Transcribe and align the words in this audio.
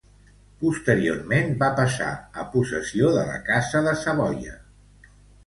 Posteriorment 0.61 1.53
va 1.59 1.69
passar 1.81 2.07
a 2.45 2.47
possessió 2.55 3.13
de 3.19 3.27
la 3.29 3.37
Casa 3.51 3.85
de 3.91 3.95
Savoia. 4.07 4.59